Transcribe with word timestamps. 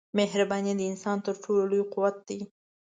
مهرباني 0.17 0.71
د 0.77 0.81
انسان 0.91 1.17
تر 1.25 1.35
ټولو 1.43 1.63
لوی 1.71 1.83
قوت 1.93 2.15
دی. 2.27 2.39